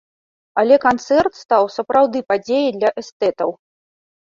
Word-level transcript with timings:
Але 0.61 0.77
канцэрт 0.85 1.33
стаў 1.43 1.69
сапраўды 1.77 2.23
падзеяй 2.33 2.69
для 2.81 2.89
эстэтаў. 3.05 3.49